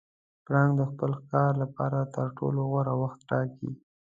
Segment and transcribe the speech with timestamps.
[0.45, 3.71] پړانګ د خپل ښکار لپاره تر ټولو غوره وخت ټاکي.